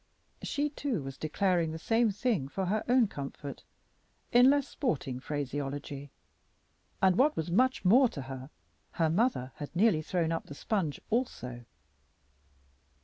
She, 0.41 0.69
too, 0.71 1.03
was 1.03 1.15
declaring 1.15 1.69
the 1.71 1.77
same 1.77 2.09
thing 2.09 2.47
for 2.47 2.65
her 2.65 2.83
own 2.89 3.07
comfort 3.07 3.63
in 4.31 4.49
less 4.49 4.67
sporting 4.67 5.19
phraseology, 5.19 6.09
and, 7.03 7.17
what 7.19 7.37
was 7.37 7.51
much 7.51 7.85
more 7.85 8.09
to 8.09 8.23
her, 8.23 8.49
her 8.93 9.11
mother 9.11 9.51
had 9.57 9.75
nearly 9.75 10.01
thrown 10.01 10.31
up 10.31 10.47
the 10.47 10.55
sponge 10.55 10.99
also. 11.11 11.65